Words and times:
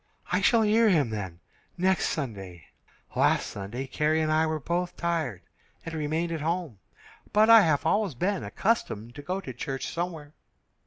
"I 0.31 0.41
shall 0.41 0.63
hear 0.63 0.89
him, 0.89 1.11
then, 1.11 1.41
next 1.77 2.09
Sunday. 2.09 2.69
Last 3.15 3.45
Sunday 3.45 3.85
Carrie 3.85 4.19
and 4.21 4.31
I 4.31 4.47
were 4.47 4.59
both 4.59 4.97
tired, 4.97 5.43
and 5.85 5.93
remained 5.93 6.31
at 6.31 6.41
home, 6.41 6.79
but 7.31 7.51
I 7.51 7.61
have 7.61 7.85
always 7.85 8.15
been 8.15 8.43
accustomed 8.43 9.13
to 9.13 9.21
go 9.21 9.39
to 9.39 9.53
church 9.53 9.85
somewhere." 9.85 10.33